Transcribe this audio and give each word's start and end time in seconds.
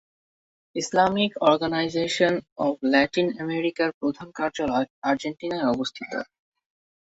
Islamic 0.75 1.31
organization 1.43 2.33
of 2.57 2.75
Latin 2.83 3.27
আমেরিকার 3.39 3.89
প্রধান 3.99 4.27
কার্যালয় 4.31 4.87
আর্জেন্টিনায় 5.01 5.69
অবস্থিত। 5.69 6.11